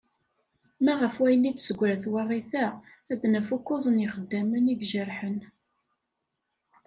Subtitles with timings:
[0.83, 2.67] Ma ɣef wayen i d-tessegra twaɣit-a,
[3.11, 5.39] ad naf ukuẓ n yixeddamen i ijerḥen.